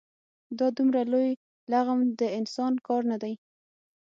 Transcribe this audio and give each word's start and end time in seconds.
دا 0.57 0.67
دومره 0.77 1.01
لوی 1.11 1.29
لغم 1.73 1.99
د 2.19 2.21
انسان 2.39 2.73
کار 2.87 3.01
نه 3.11 3.17
دی. 3.23 3.33